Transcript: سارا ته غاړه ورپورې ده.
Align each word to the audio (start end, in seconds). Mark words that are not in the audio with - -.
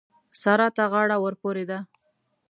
سارا 0.41 0.67
ته 0.75 0.83
غاړه 0.91 1.17
ورپورې 1.23 1.65
ده. 1.69 1.79